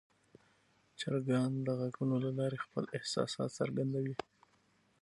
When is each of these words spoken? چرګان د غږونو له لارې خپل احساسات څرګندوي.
چرګان 0.99 1.51
د 1.65 1.67
غږونو 1.79 2.15
له 2.25 2.31
لارې 2.39 2.63
خپل 2.65 2.83
احساسات 2.97 3.49
څرګندوي. 3.59 4.15